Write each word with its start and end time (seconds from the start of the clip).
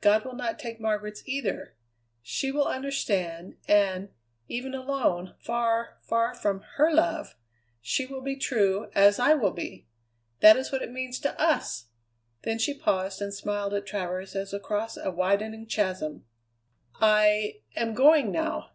God 0.00 0.24
will 0.24 0.32
not 0.34 0.58
take 0.58 0.80
Margaret's 0.80 1.22
either. 1.28 1.74
She 2.22 2.50
will 2.50 2.64
understand, 2.66 3.58
and, 3.68 4.08
even 4.48 4.72
alone, 4.72 5.34
far, 5.38 5.98
far 6.00 6.34
from 6.34 6.60
her 6.76 6.90
love, 6.90 7.34
she 7.82 8.06
will 8.06 8.22
be 8.22 8.36
true, 8.36 8.90
as 8.94 9.18
I 9.18 9.34
will 9.34 9.50
be. 9.50 9.86
That 10.40 10.56
is 10.56 10.72
what 10.72 10.80
it 10.80 10.90
means 10.90 11.20
to 11.20 11.38
us!" 11.38 11.90
Then 12.42 12.58
she 12.58 12.72
paused 12.72 13.20
and 13.20 13.34
smiled 13.34 13.74
at 13.74 13.84
Travers 13.84 14.34
as 14.34 14.54
across 14.54 14.96
a 14.96 15.10
widening 15.10 15.66
chasm. 15.66 16.24
"I 16.98 17.60
am 17.76 17.92
going 17.92 18.32
now!" 18.32 18.70